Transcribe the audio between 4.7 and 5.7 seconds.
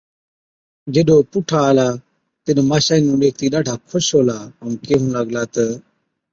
ڪيهُون لاگلا تہ،